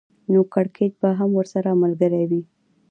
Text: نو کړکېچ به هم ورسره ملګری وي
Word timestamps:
نو 0.31 0.39
کړکېچ 0.53 0.93
به 1.01 1.09
هم 1.19 1.31
ورسره 1.35 1.69
ملګری 1.81 2.23
وي 2.29 2.41